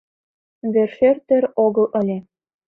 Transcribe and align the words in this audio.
Вершӧр 0.73 1.17
тӧр 1.27 1.43
огыл 1.65 1.85
ыле. 1.99 2.17